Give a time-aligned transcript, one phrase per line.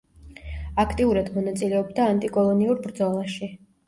[0.83, 3.51] აქტიურად მონაწილეობდა ანტიკოლონიურ ბრძოლაში.